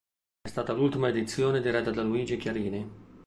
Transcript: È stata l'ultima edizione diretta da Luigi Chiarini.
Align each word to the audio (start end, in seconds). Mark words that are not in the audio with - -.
È 0.41 0.49
stata 0.49 0.73
l'ultima 0.73 1.09
edizione 1.09 1.61
diretta 1.61 1.91
da 1.91 2.01
Luigi 2.01 2.35
Chiarini. 2.35 2.89